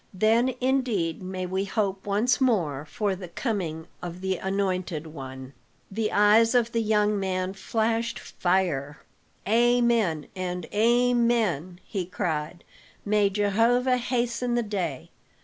[0.15, 5.53] Then indeed may we hope once more for the coming of the Anointed One."
[5.91, 8.97] The eyes of the young man flashed fire.
[9.47, 12.63] "Amen and Amen!" he cried.
[13.05, 15.11] "May Jehovah hasten the day!"